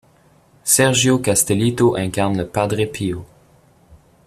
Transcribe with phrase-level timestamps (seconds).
[0.63, 3.23] Sergio Castellitto incarne Padre Pio.